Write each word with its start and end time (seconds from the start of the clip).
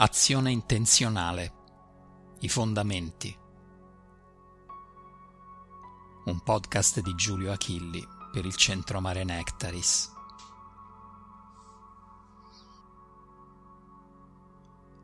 Azione 0.00 0.52
intenzionale. 0.52 1.52
I 2.38 2.48
fondamenti. 2.48 3.36
Un 6.26 6.40
podcast 6.44 7.00
di 7.00 7.16
Giulio 7.16 7.50
Achilli 7.50 8.06
per 8.30 8.46
il 8.46 8.54
Centro 8.54 9.00
Mare 9.00 9.24
Nectaris. 9.24 10.12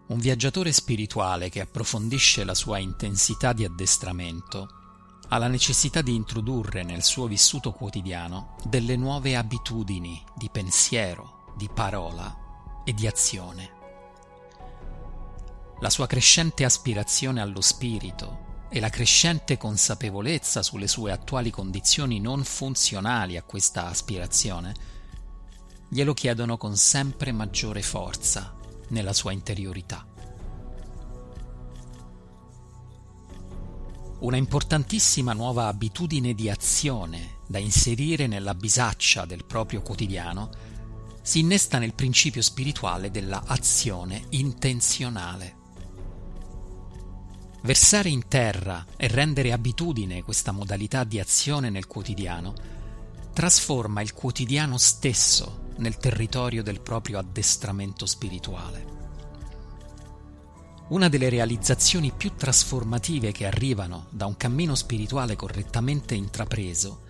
Un 0.07 0.18
viaggiatore 0.20 0.70
spirituale 0.70 1.48
che 1.48 1.61
approfondisce 1.61 2.45
la 2.45 2.54
sua 2.54 2.79
intensità 2.79 3.52
di 3.52 3.64
addestramento 3.64 4.68
ha 5.26 5.38
la 5.38 5.48
necessità 5.48 6.02
di 6.02 6.14
introdurre 6.14 6.84
nel 6.84 7.02
suo 7.02 7.26
vissuto 7.26 7.72
quotidiano 7.72 8.54
delle 8.62 8.95
nuove 8.95 9.34
abitudini 9.34 10.25
di 10.36 10.48
pensiero, 10.53 11.53
di 11.56 11.68
parola 11.68 12.82
e 12.84 12.92
di 12.92 13.08
azione 13.08 13.82
la 15.80 15.90
sua 15.90 16.06
crescente 16.06 16.64
aspirazione 16.64 17.40
allo 17.40 17.60
spirito 17.60 18.66
e 18.70 18.80
la 18.80 18.88
crescente 18.88 19.56
consapevolezza 19.56 20.62
sulle 20.62 20.88
sue 20.88 21.12
attuali 21.12 21.50
condizioni 21.50 22.20
non 22.20 22.42
funzionali 22.44 23.36
a 23.36 23.42
questa 23.42 23.86
aspirazione 23.86 24.74
glielo 25.88 26.14
chiedono 26.14 26.56
con 26.56 26.76
sempre 26.76 27.30
maggiore 27.30 27.82
forza 27.82 28.56
nella 28.88 29.12
sua 29.12 29.32
interiorità. 29.32 30.06
Una 34.20 34.36
importantissima 34.36 35.34
nuova 35.34 35.66
abitudine 35.66 36.34
di 36.34 36.48
azione 36.48 37.41
da 37.47 37.58
inserire 37.58 38.27
nella 38.27 38.55
bisaccia 38.55 39.25
del 39.25 39.44
proprio 39.44 39.83
quotidiano 39.83 40.50
si 41.22 41.41
innesta 41.41 41.78
nel 41.78 41.94
principio 41.94 42.42
spirituale 42.42 43.11
della 43.11 43.44
azione 43.47 44.25
intenzionale. 44.31 45.62
Versare 47.65 48.11
in 48.11 48.29
terra 48.29 48.84
e 48.95 49.09
rendere 49.09 49.51
abitudine 49.51 50.23
questa 50.23 50.53
modalità 50.53 51.03
di 51.03 51.19
azione 51.19 51.71
nel 51.71 51.87
quotidiano 51.87 52.53
trasforma 53.33 54.03
il 54.03 54.12
quotidiano 54.12 54.77
stesso 54.77 55.71
nel 55.79 55.97
territorio 55.97 56.62
del 56.62 56.83
proprio 56.83 57.19
addestramento 57.19 58.05
spirituale. 58.05 58.87
Una 60.89 61.09
delle 61.09 61.31
realizzazioni 61.31 62.12
più 62.15 62.34
trasformative 62.37 63.33
che 63.33 63.47
arrivano 63.47 64.09
da 64.11 64.27
un 64.27 64.37
cammino 64.37 64.75
spirituale 64.75 65.34
correttamente 65.34 66.15
intrapreso 66.15 67.05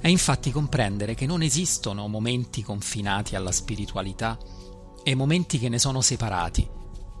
è 0.00 0.06
infatti 0.06 0.52
comprendere 0.52 1.16
che 1.16 1.26
non 1.26 1.42
esistono 1.42 2.06
momenti 2.06 2.62
confinati 2.62 3.34
alla 3.34 3.50
spiritualità 3.50 4.38
e 5.02 5.14
momenti 5.16 5.58
che 5.58 5.68
ne 5.68 5.80
sono 5.80 6.00
separati, 6.00 6.70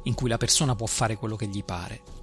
in 0.04 0.14
cui 0.14 0.28
la 0.28 0.38
persona 0.38 0.76
può 0.76 0.86
fare 0.86 1.16
quello 1.16 1.34
che 1.34 1.48
gli 1.48 1.64
pare 1.64 2.17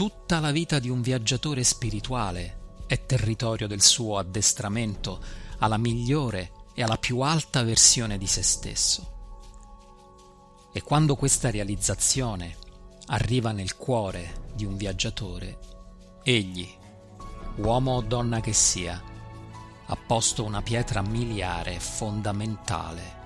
Tutta 0.00 0.40
la 0.40 0.50
vita 0.50 0.78
di 0.78 0.88
un 0.88 1.02
viaggiatore 1.02 1.62
spirituale 1.62 2.84
è 2.86 3.04
territorio 3.04 3.66
del 3.66 3.82
suo 3.82 4.16
addestramento 4.16 5.22
alla 5.58 5.76
migliore 5.76 6.52
e 6.72 6.82
alla 6.82 6.96
più 6.96 7.20
alta 7.20 7.62
versione 7.62 8.16
di 8.16 8.26
se 8.26 8.42
stesso. 8.42 9.12
E 10.72 10.82
quando 10.82 11.16
questa 11.16 11.50
realizzazione 11.50 12.56
arriva 13.08 13.52
nel 13.52 13.76
cuore 13.76 14.48
di 14.54 14.64
un 14.64 14.78
viaggiatore, 14.78 15.58
egli, 16.22 16.66
uomo 17.56 17.96
o 17.96 18.00
donna 18.00 18.40
che 18.40 18.54
sia, 18.54 18.98
ha 19.84 19.96
posto 19.96 20.44
una 20.44 20.62
pietra 20.62 21.02
miliare 21.02 21.78
fondamentale 21.78 23.18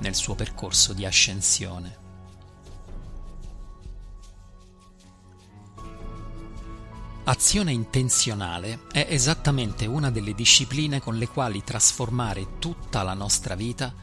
nel 0.00 0.14
suo 0.14 0.34
percorso 0.34 0.92
di 0.92 1.06
ascensione. 1.06 2.01
Azione 7.24 7.70
intenzionale 7.70 8.80
è 8.90 9.06
esattamente 9.08 9.86
una 9.86 10.10
delle 10.10 10.34
discipline 10.34 11.00
con 11.00 11.18
le 11.18 11.28
quali 11.28 11.62
trasformare 11.62 12.58
tutta 12.58 13.04
la 13.04 13.14
nostra 13.14 13.54
vita 13.54 13.94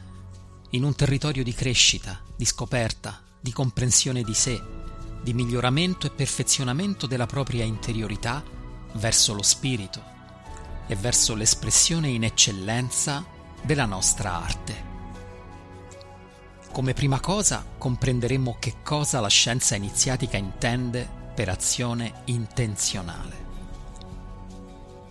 in 0.70 0.84
un 0.84 0.94
territorio 0.94 1.44
di 1.44 1.52
crescita, 1.52 2.18
di 2.34 2.46
scoperta, 2.46 3.22
di 3.38 3.52
comprensione 3.52 4.22
di 4.22 4.32
sé, 4.32 4.58
di 5.22 5.34
miglioramento 5.34 6.06
e 6.06 6.10
perfezionamento 6.10 7.06
della 7.06 7.26
propria 7.26 7.62
interiorità 7.62 8.42
verso 8.94 9.34
lo 9.34 9.42
spirito 9.42 10.02
e 10.86 10.96
verso 10.96 11.34
l'espressione 11.34 12.08
in 12.08 12.24
eccellenza 12.24 13.22
della 13.60 13.84
nostra 13.84 14.42
arte. 14.42 14.88
Come 16.72 16.94
prima 16.94 17.20
cosa 17.20 17.66
comprenderemo 17.76 18.56
che 18.58 18.76
cosa 18.82 19.20
la 19.20 19.28
scienza 19.28 19.74
iniziatica 19.74 20.38
intende 20.38 21.19
operazione 21.40 22.20
intenzionale. 22.26 23.48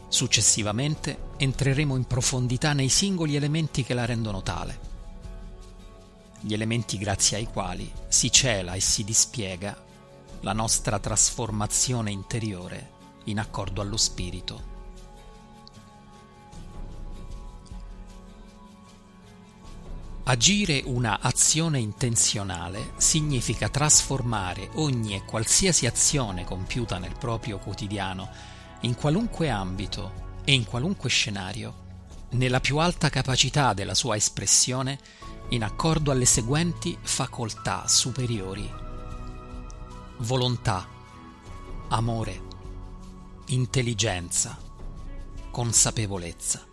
Successivamente 0.10 1.32
entreremo 1.38 1.96
in 1.96 2.06
profondità 2.06 2.74
nei 2.74 2.90
singoli 2.90 3.36
elementi 3.36 3.84
che 3.84 3.96
la 3.96 4.06
rendono 4.06 4.44
tale, 4.44 4.80
gli 6.42 6.54
elementi 6.54 7.00
grazie 7.00 7.38
ai 7.38 7.48
quali 7.48 7.92
si 8.10 8.32
cela 8.32 8.74
e 8.74 8.80
si 8.80 9.04
dispiega 9.04 9.76
la 10.42 10.54
nostra 10.54 11.00
trasformazione 11.00 12.12
interiore 12.12 12.92
in 13.26 13.40
accordo 13.40 13.82
allo 13.82 13.98
spirito. 13.98 14.79
Agire 20.30 20.84
una 20.86 21.22
azione 21.22 21.80
intenzionale 21.80 22.92
significa 22.98 23.68
trasformare 23.68 24.70
ogni 24.76 25.16
e 25.16 25.26
qualsiasi 25.26 25.88
azione 25.88 26.44
compiuta 26.44 27.00
nel 27.00 27.18
proprio 27.18 27.58
quotidiano, 27.58 28.30
in 28.82 28.94
qualunque 28.94 29.50
ambito 29.50 30.38
e 30.44 30.54
in 30.54 30.66
qualunque 30.66 31.10
scenario, 31.10 31.88
nella 32.34 32.60
più 32.60 32.78
alta 32.78 33.10
capacità 33.10 33.74
della 33.74 33.96
sua 33.96 34.18
espressione 34.18 35.00
in 35.50 35.64
accordo 35.64 36.12
alle 36.12 36.26
seguenti 36.26 36.96
facoltà 37.02 37.88
superiori. 37.88 38.72
Volontà, 40.20 40.88
amore, 41.88 42.42
intelligenza, 43.48 44.56
consapevolezza. 45.50 46.69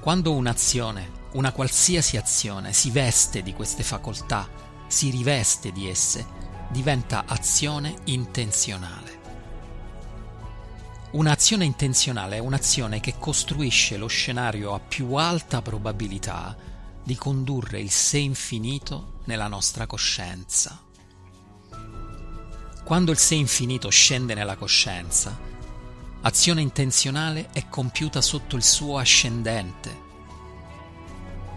Quando 0.00 0.32
un'azione, 0.32 1.10
una 1.32 1.52
qualsiasi 1.52 2.16
azione, 2.16 2.72
si 2.72 2.90
veste 2.90 3.42
di 3.42 3.52
queste 3.52 3.82
facoltà, 3.82 4.48
si 4.86 5.10
riveste 5.10 5.72
di 5.72 5.88
esse, 5.88 6.24
diventa 6.70 7.24
azione 7.26 7.96
intenzionale. 8.04 9.16
Un'azione 11.10 11.64
intenzionale 11.64 12.36
è 12.36 12.40
un'azione 12.40 13.00
che 13.00 13.16
costruisce 13.18 13.96
lo 13.96 14.06
scenario 14.06 14.72
a 14.74 14.78
più 14.78 15.14
alta 15.14 15.62
probabilità 15.62 16.56
di 17.02 17.16
condurre 17.16 17.80
il 17.80 17.90
sé 17.90 18.18
infinito 18.18 19.20
nella 19.24 19.48
nostra 19.48 19.86
coscienza. 19.86 20.80
Quando 22.84 23.10
il 23.10 23.18
sé 23.18 23.34
infinito 23.34 23.90
scende 23.90 24.34
nella 24.34 24.56
coscienza, 24.56 25.47
azione 26.22 26.60
intenzionale 26.60 27.50
è 27.52 27.68
compiuta 27.68 28.20
sotto 28.20 28.56
il 28.56 28.62
suo 28.62 28.98
ascendente, 28.98 30.06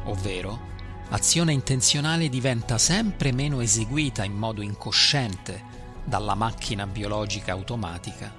ovvero 0.06 0.70
azione 1.10 1.52
intenzionale 1.52 2.30
diventa 2.30 2.78
sempre 2.78 3.32
meno 3.32 3.60
eseguita 3.62 4.24
in 4.24 4.34
modo 4.34 4.62
incosciente 4.62 5.64
dalla 6.04 6.36
macchina 6.36 6.86
biologica 6.86 7.52
automatica 7.52 8.34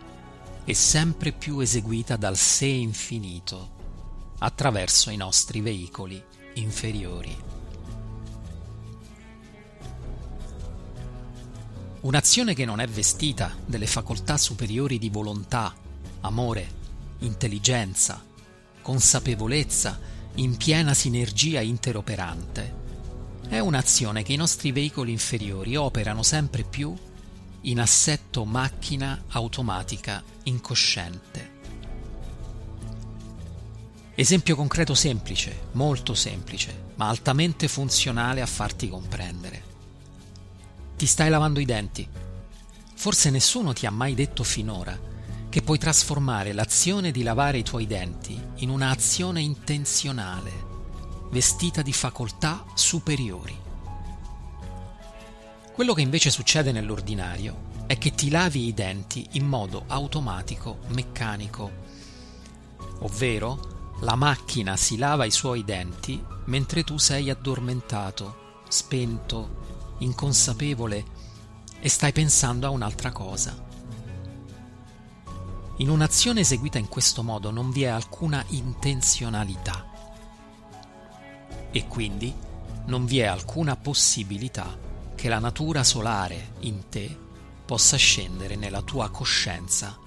e 0.65 0.75
sempre 0.75 1.33
più 1.33 1.59
eseguita 1.59 2.17
dal 2.17 2.37
sé 2.37 2.67
infinito 2.67 3.81
attraverso 4.39 5.11
i 5.11 5.17
nostri 5.17 5.61
veicoli 5.61 6.23
inferiori. 6.55 7.37
Un'azione 12.03 12.55
che 12.55 12.65
non 12.65 12.81
è 12.81 12.87
vestita 12.87 13.55
delle 13.65 13.87
facoltà 13.87 14.37
superiori 14.37 14.99
di 14.99 15.09
volontà 15.09 15.73
amore, 16.23 16.81
intelligenza, 17.21 18.25
consapevolezza 18.81 19.99
in 20.37 20.57
piena 20.57 20.95
sinergia 20.95 21.61
interoperante. 21.61 22.81
È 23.49 23.59
un'azione 23.59 24.23
che 24.23 24.33
i 24.33 24.37
nostri 24.37 24.73
veicoli 24.73 25.13
inferiori 25.13 25.77
operano 25.77 26.23
sempre 26.23 26.65
più 26.65 26.95
in 27.63 27.81
assetto 27.81 28.45
macchina 28.45 29.25
automatica 29.29 30.23
incosciente. 30.45 31.51
Esempio 34.15 34.57
concreto 34.57 34.95
semplice, 34.95 35.69
molto 35.73 36.15
semplice, 36.15 36.91
ma 36.97 37.09
altamente 37.09 37.69
funzionale 37.69 38.41
a 38.41 38.47
farti 38.47 38.89
comprendere. 38.89 39.71
Ti 40.97 41.07
stai 41.07 41.31
lavando 41.31 41.61
i 41.61 41.65
denti. 41.65 42.07
Forse 42.95 43.31
nessuno 43.31 43.73
ti 43.73 43.87
ha 43.87 43.91
mai 43.91 44.15
detto 44.15 44.45
finora 44.45 45.11
che 45.53 45.61
puoi 45.61 45.77
trasformare 45.77 46.55
l'azione 46.55 47.11
di 47.11 47.23
lavare 47.23 47.59
i 47.59 47.63
tuoi 47.63 47.87
denti 47.87 48.43
in 48.61 48.71
un'azione 48.71 49.43
intenzionale. 49.43 50.71
vestita 51.29 51.83
di 51.83 51.93
facoltà 51.93 52.65
superiori. 52.73 53.55
Quello 55.75 55.93
che 55.93 56.01
invece 56.01 56.31
succede 56.31 56.73
nell'ordinario 56.73 57.85
è 57.87 57.99
che 57.99 58.15
ti 58.15 58.31
lavi 58.31 58.67
i 58.67 58.73
denti 58.73 59.29
in 59.33 59.47
modo 59.47 59.85
automatico, 59.89 60.79
meccanico, 60.89 61.71
ovvero 63.01 63.97
la 64.01 64.15
macchina 64.15 64.75
si 64.79 64.97
lava 64.97 65.27
i 65.27 65.31
suoi 65.31 65.65
denti 65.65 66.25
mentre 66.47 66.83
tu 66.83 66.97
sei 66.97 67.29
addormentato, 67.29 68.63
spento, 68.69 69.97
inconsapevole 69.99 71.05
e 71.79 71.89
stai 71.91 72.13
pensando 72.13 72.67
a 72.67 72.71
un'altra 72.71 73.13
cosa. 73.13 73.72
In 75.83 75.91
un'azione 75.91 76.43
eseguita 76.43 76.79
in 76.79 76.87
questo 76.87 77.25
modo 77.25 77.51
non 77.51 77.73
vi 77.73 77.83
è 77.83 77.89
alcuna 77.89 78.45
intenzionalità 78.51 79.85
e 81.73 81.89
quindi 81.89 82.33
non 82.87 83.05
vi 83.05 83.19
è 83.19 83.25
alcuna 83.25 83.75
possibilità 83.75 84.79
che 85.17 85.29
la 85.29 85.41
natura 85.41 85.83
solare 85.83 86.53
in 86.61 86.89
te 86.89 87.19
possa 87.67 87.97
scendere 87.97 88.55
nella 88.55 88.81
tua 88.83 89.11
coscienza 89.11 89.99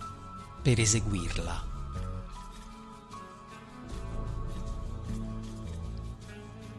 per 0.61 0.79
eseguirla. 0.79 1.67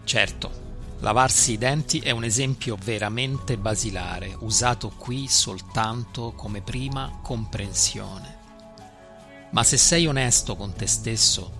Certo, 0.04 0.50
lavarsi 1.00 1.52
i 1.52 1.58
denti 1.58 1.98
è 1.98 2.12
un 2.12 2.24
esempio 2.24 2.78
veramente 2.82 3.58
basilare, 3.58 4.34
usato 4.38 4.88
qui 4.88 5.28
soltanto 5.28 6.32
come 6.32 6.62
prima 6.62 7.18
comprensione. 7.22 8.44
Ma 9.56 9.64
se 9.64 9.78
sei 9.78 10.06
onesto 10.06 10.54
con 10.54 10.74
te 10.74 10.86
stesso, 10.86 11.50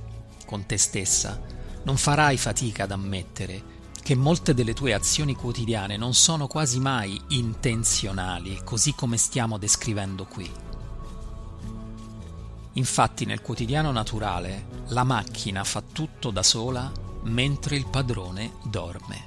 con 0.45 0.67
te 0.67 0.77
stessa, 0.77 1.41
non 1.85 1.97
farai 1.97 2.37
fatica 2.37 2.83
ad 2.83 2.91
ammettere 2.91 3.75
che 4.03 4.15
molte 4.15 4.53
delle 4.53 4.75
tue 4.75 4.93
azioni 4.93 5.35
quotidiane 5.35 5.97
non 5.97 6.13
sono 6.13 6.47
quasi 6.47 6.79
mai 6.79 7.19
intenzionali, 7.29 8.61
così 8.65 8.93
come 8.95 9.17
stiamo 9.17 9.57
descrivendo 9.57 10.27
qui. 10.27 10.53
Infatti 12.75 13.25
nel 13.25 13.41
quotidiano 13.41 13.91
naturale 13.93 14.67
la 14.89 15.05
macchina 15.05 15.65
fa 15.65 15.81
tutto 15.81 16.31
da 16.31 16.43
sola 16.43 16.93
mentre 17.23 17.77
il 17.77 17.87
padrone 17.87 18.57
dorme. 18.65 19.27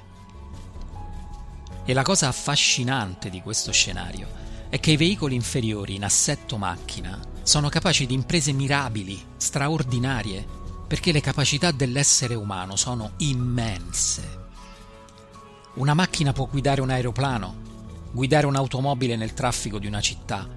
E 1.84 1.92
la 1.92 2.02
cosa 2.02 2.28
affascinante 2.28 3.30
di 3.30 3.42
questo 3.42 3.72
scenario 3.72 4.28
è 4.68 4.78
che 4.78 4.92
i 4.92 4.96
veicoli 4.96 5.34
inferiori 5.34 5.96
in 5.96 6.04
assetto 6.04 6.56
macchina 6.56 7.39
sono 7.50 7.68
capaci 7.68 8.06
di 8.06 8.14
imprese 8.14 8.52
mirabili, 8.52 9.20
straordinarie, 9.36 10.46
perché 10.86 11.10
le 11.10 11.20
capacità 11.20 11.72
dell'essere 11.72 12.36
umano 12.36 12.76
sono 12.76 13.14
immense. 13.16 14.38
Una 15.74 15.92
macchina 15.92 16.32
può 16.32 16.46
guidare 16.46 16.80
un 16.80 16.90
aeroplano, 16.90 17.56
guidare 18.12 18.46
un'automobile 18.46 19.16
nel 19.16 19.34
traffico 19.34 19.80
di 19.80 19.88
una 19.88 20.00
città, 20.00 20.48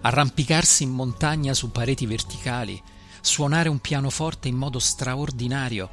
arrampicarsi 0.00 0.84
in 0.84 0.92
montagna 0.92 1.52
su 1.52 1.70
pareti 1.70 2.06
verticali, 2.06 2.82
suonare 3.20 3.68
un 3.68 3.80
pianoforte 3.80 4.48
in 4.48 4.56
modo 4.56 4.78
straordinario, 4.78 5.90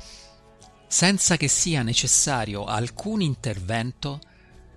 senza 0.88 1.36
che 1.36 1.50
sia 1.50 1.84
necessario 1.84 2.64
alcun 2.64 3.20
intervento 3.20 4.22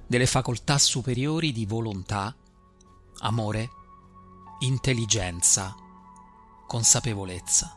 delle 0.04 0.26
facoltà 0.26 0.78
superiori 0.78 1.52
di 1.52 1.64
volontà, 1.64 2.34
amore, 3.20 3.70
intelligenza, 4.60 5.74
consapevolezza. 6.66 7.76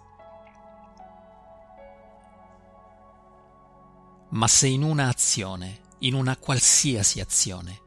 Ma 4.29 4.47
se 4.47 4.67
in 4.67 4.83
una 4.83 5.07
azione 5.07 5.85
in 5.99 6.13
una 6.13 6.37
qualsiasi 6.37 7.19
azione. 7.19 7.81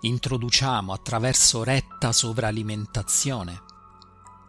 Introduciamo 0.00 0.92
attraverso 0.92 1.62
retta 1.62 2.12
sovralimentazione 2.12 3.62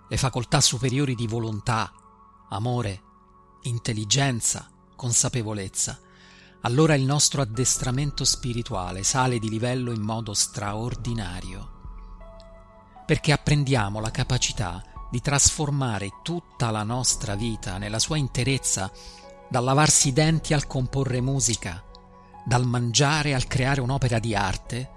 le 0.07 0.17
facoltà 0.17 0.61
superiori 0.61 1.15
di 1.15 1.25
volontà, 1.25 1.91
amore, 2.49 3.01
intelligenza, 3.63 4.69
consapevolezza, 4.95 5.99
allora 6.61 6.93
il 6.93 7.03
nostro 7.03 7.41
addestramento 7.41 8.23
spirituale 8.23 9.01
sale 9.01 9.39
di 9.39 9.49
livello 9.49 9.91
in 9.91 10.01
modo 10.01 10.35
straordinario, 10.35 11.74
perché 13.05 13.31
apprendiamo 13.31 13.99
la 13.99 14.11
capacità 14.11 14.83
di 15.11 15.21
trasformare 15.21 16.09
tutta 16.23 16.71
la 16.71 16.83
nostra 16.83 17.35
vita 17.35 17.77
nella 17.77 17.99
sua 17.99 18.17
interezza, 18.17 18.91
dal 19.47 19.63
lavarsi 19.63 20.09
i 20.09 20.13
denti 20.13 20.53
al 20.53 20.67
comporre 20.67 21.21
musica, 21.21 21.83
dal 22.45 22.65
mangiare 22.65 23.33
al 23.33 23.47
creare 23.47 23.81
un'opera 23.81 24.19
di 24.19 24.35
arte, 24.35 24.89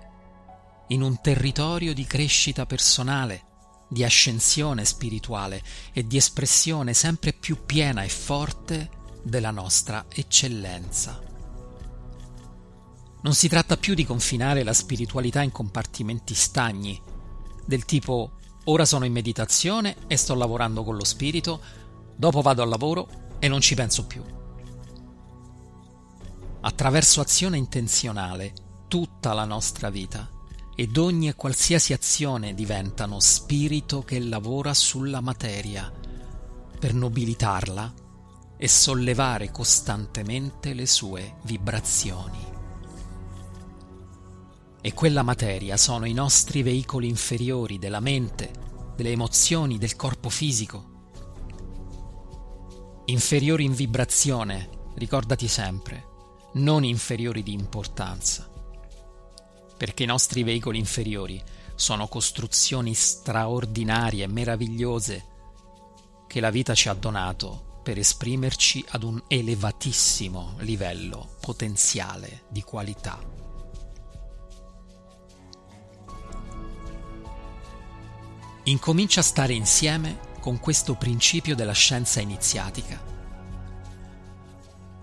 in 0.89 1.03
un 1.03 1.21
territorio 1.21 1.93
di 1.93 2.05
crescita 2.05 2.65
personale, 2.67 3.45
di 3.89 4.05
ascensione 4.05 4.85
spirituale 4.85 5.63
e 5.93 6.07
di 6.07 6.17
espressione 6.17 6.95
sempre 6.95 7.33
più 7.33 7.65
piena 7.65 8.03
e 8.03 8.09
forte 8.09 8.91
della 9.23 9.51
nostra 9.51 10.07
eccellenza. 10.09 11.21
Non 13.21 13.35
si 13.35 13.49
tratta 13.49 13.77
più 13.77 13.95
di 13.95 14.05
confinare 14.05 14.63
la 14.63 14.73
spiritualità 14.73 15.43
in 15.43 15.51
compartimenti 15.51 16.35
stagni, 16.35 17.01
del 17.69 17.85
tipo 17.85 18.33
ora 18.65 18.87
sono 18.87 19.05
in 19.05 19.13
meditazione 19.13 19.95
e 20.07 20.17
sto 20.17 20.35
lavorando 20.35 20.83
con 20.83 20.97
lo 20.97 21.05
spirito, 21.05 21.61
dopo 22.17 22.41
vado 22.41 22.63
al 22.63 22.69
lavoro 22.69 23.37
e 23.39 23.47
non 23.47 23.61
ci 23.61 23.75
penso 23.75 24.07
più 24.07 24.25
attraverso 26.61 27.21
azione 27.21 27.57
intenzionale, 27.57 28.53
tutta 28.89 29.33
la 29.33 29.45
nostra 29.45 29.91
vita 29.91 30.29
ed 30.75 30.97
ogni 30.97 31.29
e 31.29 31.35
qualsiasi 31.35 31.93
azione 31.93 32.55
diventano 32.55 33.21
spirito 33.21 34.03
che 34.03 34.21
lavora 34.21 34.75
sulla 34.75 35.21
materia 35.21 35.93
per 36.79 36.95
nobilitarla 36.95 37.93
e 38.57 38.69
sollevare 38.69 39.51
costantemente 39.51 40.75
le 40.75 40.87
sue 40.87 41.37
vibrazioni. 41.43 42.58
E 44.81 44.95
quella 44.95 45.23
materia 45.23 45.77
sono 45.77 46.07
i 46.07 46.13
nostri 46.13 46.63
veicoli 46.63 47.09
inferiori 47.09 47.79
della 47.79 48.01
mente, 48.01 48.51
delle 48.95 49.11
emozioni, 49.11 49.77
del 49.77 49.97
corpo 49.97 50.29
fisico. 50.29 50.97
Inferiori 53.07 53.65
in 53.65 53.75
vibrazione, 53.75 54.69
ricordati 54.95 55.49
sempre, 55.49 56.07
non 56.55 56.85
inferiori 56.85 57.43
di 57.43 57.53
importanza, 57.53 58.49
perché 59.77 60.05
i 60.05 60.07
nostri 60.07 60.43
veicoli 60.43 60.79
inferiori 60.79 61.43
sono 61.75 62.09
costruzioni 62.09 62.95
straordinarie 62.95 64.27
meravigliose 64.27 65.25
che 66.27 66.41
la 66.41 66.51
vita 66.51 66.75
ci 66.75 66.89
ha 66.89 66.95
donato 66.95 67.81
per 67.83 67.99
esprimerci 67.99 68.85
ad 68.91 69.03
un 69.03 69.23
elevatissimo 69.29 70.57
livello 70.59 71.37
potenziale 71.41 72.43
di 72.49 72.63
qualità. 72.63 73.48
Incomincia 78.69 79.21
a 79.21 79.23
stare 79.23 79.55
insieme 79.55 80.19
con 80.41 80.61
questo 80.61 80.95
principio 80.95 81.55
della 81.55 81.73
scienza 81.73 82.21
iniziatica 82.21 83.03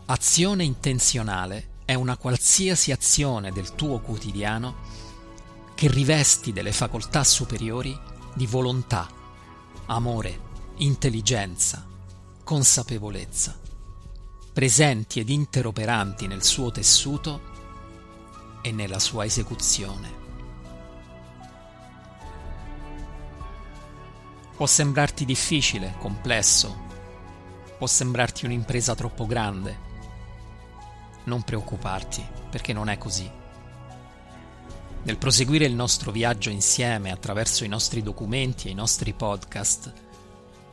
Azione 0.05 0.63
intenzionale 0.63 1.69
è 1.83 1.95
una 1.95 2.15
qualsiasi 2.15 2.91
azione 2.91 3.51
del 3.51 3.73
tuo 3.73 4.01
quotidiano 4.01 4.75
che 5.73 5.89
rivesti 5.89 6.53
delle 6.53 6.71
facoltà 6.71 7.23
superiori 7.23 7.99
di 8.35 8.45
volontà, 8.45 9.09
amore, 9.87 10.39
intelligenza, 10.77 11.87
consapevolezza, 12.43 13.59
presenti 14.53 15.19
ed 15.19 15.29
interoperanti 15.29 16.27
nel 16.27 16.43
suo 16.43 16.69
tessuto 16.69 17.41
e 18.61 18.71
nella 18.71 18.99
sua 18.99 19.25
esecuzione. 19.25 20.24
Può 24.55 24.65
sembrarti 24.65 25.25
difficile, 25.25 25.95
complesso, 25.99 26.83
può 27.77 27.87
sembrarti 27.87 28.45
un'impresa 28.45 28.95
troppo 28.95 29.25
grande, 29.25 29.77
non 31.25 31.43
preoccuparti, 31.43 32.25
perché 32.49 32.71
non 32.71 32.87
è 32.87 32.97
così. 32.97 33.29
Nel 35.03 35.17
proseguire 35.17 35.65
il 35.65 35.75
nostro 35.75 36.11
viaggio 36.11 36.49
insieme 36.49 37.11
attraverso 37.11 37.65
i 37.65 37.67
nostri 37.67 38.01
documenti 38.01 38.69
e 38.69 38.71
i 38.71 38.75
nostri 38.75 39.11
podcast, 39.11 39.91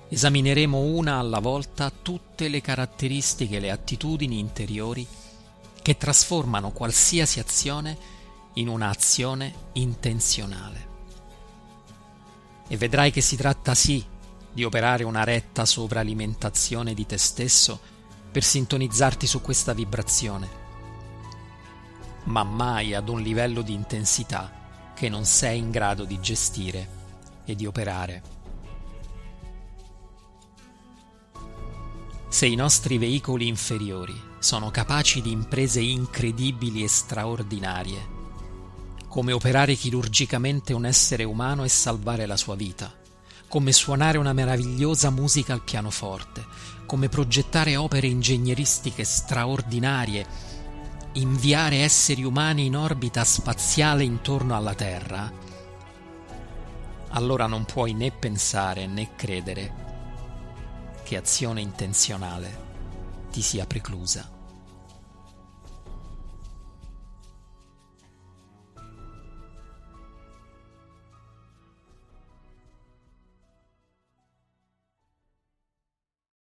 esamineremo 0.09 0.79
una 0.79 1.19
alla 1.19 1.41
volta 1.41 1.91
tutte 1.91 2.47
le 2.49 2.61
caratteristiche 2.61 3.57
e 3.57 3.61
le 3.61 3.73
attitudini 3.73 4.39
interiori 4.39 5.05
che 5.83 5.97
trasformano 5.97 6.71
qualsiasi 6.71 7.41
azione 7.41 7.99
in 8.55 8.69
un'azione 8.69 9.53
intenzionale. 9.73 10.92
E 12.73 12.77
vedrai 12.79 13.11
che 13.11 13.21
si 13.21 13.37
tratta 13.37 13.75
sì 13.75 14.03
di 14.51 14.65
operare 14.65 15.05
una 15.05 15.25
retta 15.25 15.67
sovralimentazione 15.67 16.95
di 16.95 17.05
te 17.05 17.19
stesso 17.19 17.79
per 18.31 18.43
sintonizzarti 18.43 19.27
su 19.27 19.43
questa 19.43 19.75
vibrazione, 19.75 20.49
ma 22.25 22.45
mai 22.45 22.95
ad 22.95 23.11
un 23.11 23.21
livello 23.21 23.61
di 23.61 23.75
intensità 23.75 24.91
che 24.95 25.11
non 25.11 25.27
sei 25.27 25.59
in 25.59 25.71
grado 25.71 26.05
di 26.05 26.19
gestire 26.19 26.89
e 27.45 27.55
di 27.55 27.67
operare. 27.67 28.23
Se 32.31 32.47
i 32.47 32.55
nostri 32.55 32.97
veicoli 32.97 33.49
inferiori 33.49 34.19
sono 34.39 34.71
capaci 34.71 35.21
di 35.21 35.31
imprese 35.31 35.81
incredibili 35.81 36.83
e 36.83 36.89
straordinarie, 36.89 38.22
come 39.13 39.33
operare 39.33 39.75
chirurgicamente 39.75 40.73
un 40.73 40.87
essere 40.87 41.23
umano 41.25 41.65
e 41.65 41.69
salvare 41.69 42.25
la 42.25 42.39
sua 42.39 42.55
vita, 42.55 42.91
come 43.47 43.71
suonare 43.71 44.17
una 44.17 44.33
meravigliosa 44.33 45.11
musica 45.11 45.53
al 45.53 45.61
pianoforte, 45.61 46.43
come 46.87 47.11
progettare 47.11 47.77
opere 47.77 48.07
ingegneristiche 48.07 49.05
straordinarie, 49.05 50.27
inviare 51.13 51.83
esseri 51.83 52.25
umani 52.25 52.65
in 52.65 52.75
orbita 52.75 53.23
spaziale 53.23 54.03
intorno 54.03 54.57
alla 54.57 54.75
Terra, 54.75 55.31
allora 57.11 57.47
non 57.47 57.67
puoi 57.67 57.93
né 57.93 58.13
pensare 58.13 58.87
né 58.87 59.15
credere 59.15 59.75
che 61.03 61.19
azione 61.19 61.61
intenzionale 61.61 62.71
ti 63.31 63.43
sia 63.43 63.67
preclusa. 63.67 64.32